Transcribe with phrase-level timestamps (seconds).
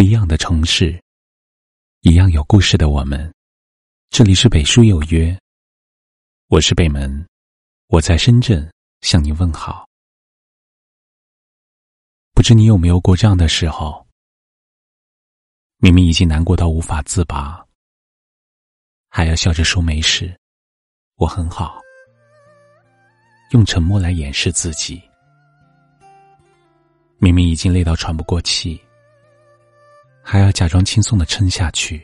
[0.00, 0.98] 不一样的城市，
[2.00, 3.30] 一样有故事的我们。
[4.08, 5.38] 这里是北书有约，
[6.46, 7.28] 我是北门，
[7.88, 8.66] 我在深圳
[9.02, 9.86] 向你问好。
[12.32, 14.06] 不知你有没有过这样的时候？
[15.76, 17.62] 明明已经难过到无法自拔，
[19.10, 20.34] 还要笑着说没事，
[21.16, 21.78] 我很好，
[23.50, 24.98] 用沉默来掩饰自己。
[27.18, 28.82] 明明已经累到喘不过气。
[30.22, 32.00] 还要假装轻松的撑下去，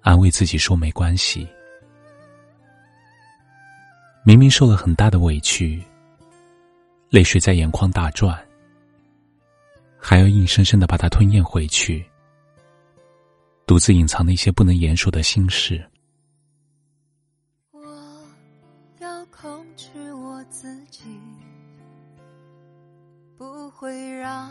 [0.00, 1.48] 安慰自己说没关系。
[4.24, 5.82] 明明受了很大的委屈，
[7.10, 8.36] 泪水在眼眶打转，
[9.98, 12.04] 还要硬生生的把它吞咽回去，
[13.66, 15.84] 独自隐藏那些不能言说的心事。
[17.72, 17.80] 我
[18.98, 21.02] 要控制我自己，
[23.38, 24.50] 不会让。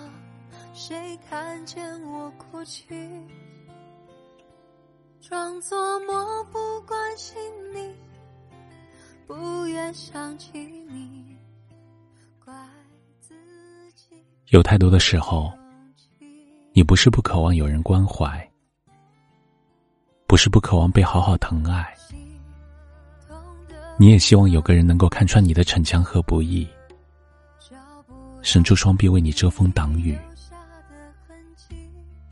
[0.73, 2.86] 谁看见我哭泣，
[5.22, 7.35] 装作漠不关心
[7.74, 7.96] 你，
[9.26, 11.38] 不愿想起你，
[12.43, 12.54] 怪
[13.20, 13.34] 自
[13.96, 14.15] 己。
[14.49, 15.52] 有太多的时候，
[16.74, 18.52] 你不是不渴望有人关怀，
[20.27, 21.96] 不是不渴望被好好疼爱，
[23.98, 26.68] 你也希望有个人能够看穿你的逞强和不易，
[28.41, 30.18] 伸出双臂为你遮风挡雨。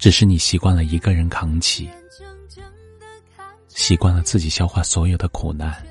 [0.04, 1.90] 只是你习惯了一个人扛起，
[3.70, 5.82] 习惯了自己消化所有的苦难，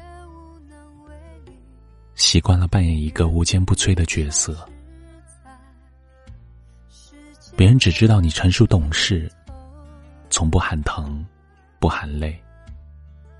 [2.14, 4.68] 习惯了扮演一个无坚不摧的角色。
[7.56, 9.32] 别人只知道你成熟懂事，
[10.28, 11.24] 从不喊疼，
[11.78, 12.38] 不喊累，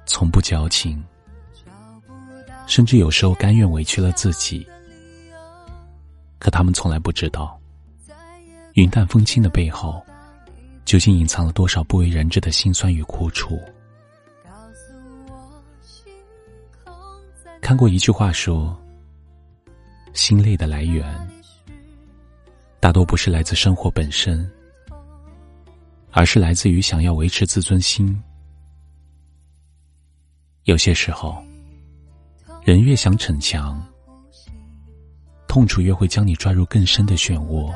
[0.07, 1.05] 从不矫情，
[2.67, 4.67] 甚至有时候甘愿委屈了自己。
[6.39, 7.61] 可他们从来不知道，
[8.73, 10.03] 云淡风轻的背后。
[10.85, 13.59] 究竟隐藏了多少不为人知的辛酸与苦楚？
[17.61, 18.77] 看过一句话说
[20.13, 21.05] ：“心累的来源，
[22.81, 24.51] 大多不是来自生活本身，
[26.11, 28.21] 而是来自于想要维持自尊心。
[30.65, 31.43] 有些时候，
[32.63, 33.81] 人越想逞强，
[35.47, 37.73] 痛楚越会将你抓入更深的漩涡。”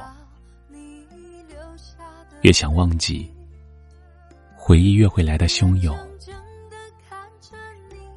[2.42, 3.28] 越想忘记，
[4.56, 5.96] 回忆越会来的汹涌；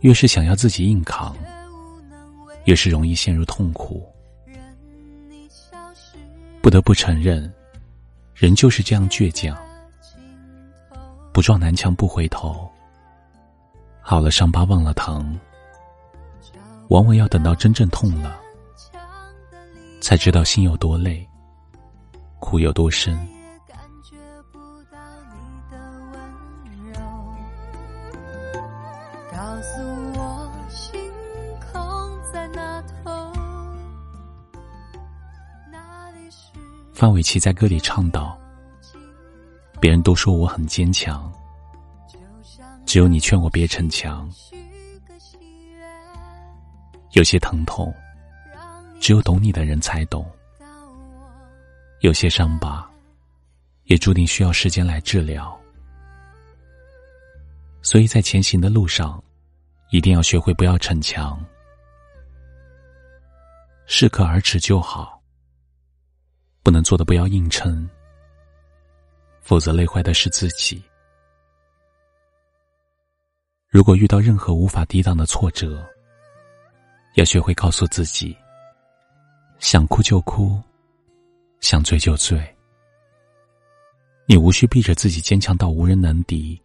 [0.01, 1.35] 越是想要自己硬扛，
[2.65, 4.05] 越是容易陷入痛苦。
[6.61, 7.51] 不得不承认，
[8.35, 9.57] 人就是这样倔强，
[11.31, 12.69] 不撞南墙不回头。
[14.01, 15.39] 好了伤疤忘了疼，
[16.89, 18.39] 往往要等到真正痛了，
[20.01, 21.27] 才知道心有多累，
[22.39, 23.17] 苦有多深。
[36.99, 38.37] 范玮琪在歌里唱道
[39.79, 41.31] ：“别人都说我很坚强，
[42.85, 44.29] 只有你劝我别逞强。
[47.11, 47.95] 有些疼痛，
[48.99, 50.25] 只有懂你的人才懂；
[52.01, 52.85] 有些伤疤，
[53.85, 55.57] 也注定需要时间来治疗。
[57.81, 59.23] 所以在前行的路上。”
[59.91, 61.43] 一定要学会不要逞强，
[63.87, 65.18] 适可而止就好。
[66.69, 67.89] 不能做的不要硬撑，
[69.41, 70.79] 否则累坏的是自己。
[73.69, 75.83] 如果遇到任何无法抵挡的挫折，
[77.15, 78.37] 要学会告诉自己：
[79.57, 80.61] 想哭就哭，
[81.59, 82.39] 想醉就醉。
[84.27, 86.61] 你无需逼着自己坚强到无人能敌。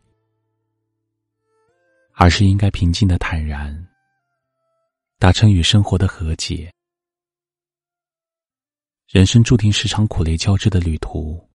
[2.13, 3.75] 而是应该平静的坦然，
[5.19, 6.71] 达成与生活的和解。
[9.15, 11.49] 人生注定是场苦累交织的旅途，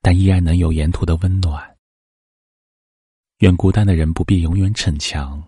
[0.00, 1.76] 但依然能有沿途的温暖。
[3.38, 5.42] 愿孤单的人不必永远逞强，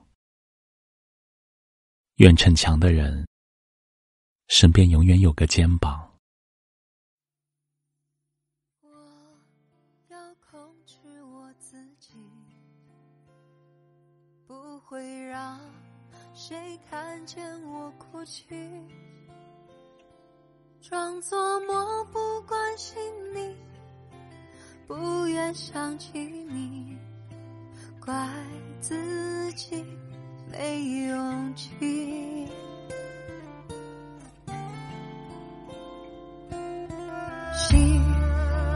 [2.17, 3.25] 愿逞强的人
[4.49, 6.19] 身边永远有个肩膀。
[8.81, 8.91] 我
[10.09, 12.17] 要控制我自己
[14.49, 15.61] 不会让
[16.35, 18.49] 谁看见我哭泣，
[20.91, 23.01] 装作漠不关心，
[23.33, 23.55] 你
[24.89, 26.99] 不愿想起，你
[28.05, 28.13] 怪
[28.81, 29.87] 自己
[30.51, 31.69] 没勇气。
[37.55, 38.03] 心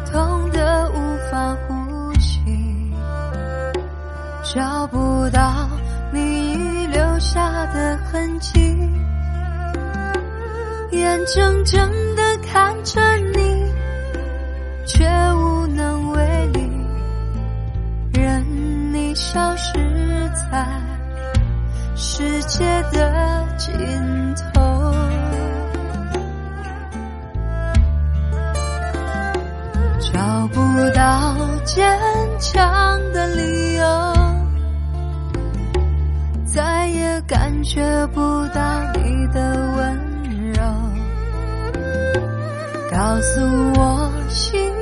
[0.06, 2.38] 痛得无法呼吸，
[4.54, 5.68] 找不到
[6.12, 8.60] 你留下的痕迹。
[10.92, 12.03] 眼睁睁。
[22.16, 23.74] 世界的尽
[24.36, 24.94] 头。
[29.98, 30.60] 找不
[30.94, 31.34] 到
[31.64, 31.84] 坚
[32.38, 33.84] 强的理由，
[36.44, 37.82] 再也感觉
[38.14, 38.20] 不
[38.54, 38.62] 到
[38.94, 39.98] 你的温
[40.52, 40.62] 柔。
[42.92, 43.40] 告诉
[43.76, 44.72] 我，心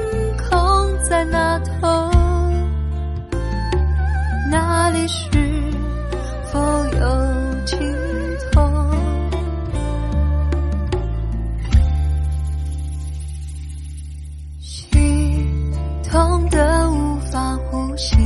[18.02, 18.19] 心，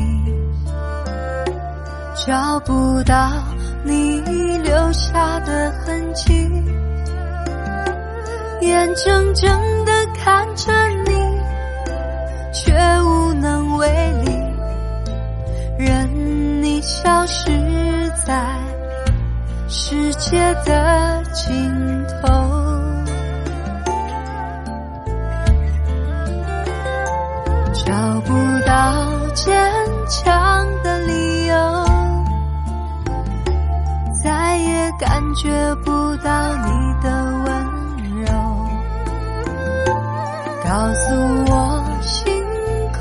[2.26, 3.30] 找不到
[3.84, 4.22] 你
[4.62, 6.32] 留下的痕迹，
[8.62, 9.50] 眼睁睁
[9.84, 10.72] 的看着
[11.04, 11.12] 你，
[12.54, 13.86] 却无能为
[14.24, 14.30] 力，
[15.78, 17.50] 任你消失
[18.26, 18.58] 在
[19.68, 21.85] 世界的尽头
[27.86, 28.32] 找不
[28.66, 29.54] 到坚
[30.08, 31.54] 强的理由，
[34.24, 37.08] 再也感觉不到你的
[37.44, 37.46] 温
[38.24, 38.26] 柔。
[40.64, 41.14] 告诉
[41.48, 42.26] 我，星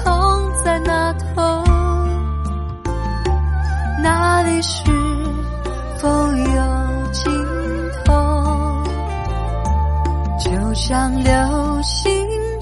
[0.03, 1.63] 空在那头，
[4.03, 4.83] 那里是
[5.97, 7.33] 否有尽
[8.05, 8.13] 头？
[10.37, 11.31] 就像流
[11.81, 12.13] 星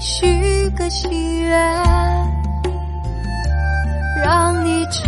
[0.04, 1.50] 许个心愿。
[4.22, 5.02] 让你知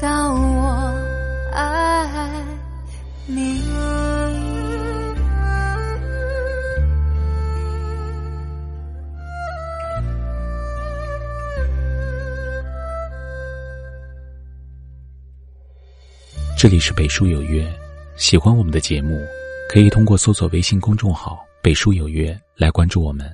[0.00, 0.94] 道我
[1.52, 2.30] 爱
[3.26, 3.62] 你。
[16.58, 17.70] 这里是北书有约，
[18.16, 19.20] 喜欢我们的节目，
[19.68, 23.30] 可以通过搜索微信公众号“北书有约”来关注我们。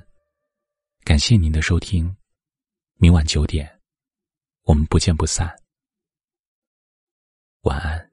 [1.03, 2.15] 感谢您的收听，
[2.93, 3.81] 明晚九点。
[4.63, 5.53] 我们不见不散，
[7.63, 8.12] 晚安。